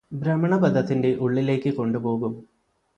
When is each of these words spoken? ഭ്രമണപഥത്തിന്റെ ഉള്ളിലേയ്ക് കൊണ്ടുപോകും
ഭ്രമണപഥത്തിന്റെ 0.11 1.13
ഉള്ളിലേയ്ക് 1.15 1.71
കൊണ്ടുപോകും 1.75 2.33